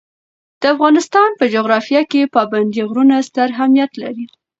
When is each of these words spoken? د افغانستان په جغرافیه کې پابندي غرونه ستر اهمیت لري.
د 0.61 0.63
افغانستان 0.73 1.29
په 1.39 1.45
جغرافیه 1.53 2.01
کې 2.11 2.31
پابندي 2.35 2.81
غرونه 2.89 3.15
ستر 3.27 3.47
اهمیت 3.55 3.91
لري. 4.03 4.25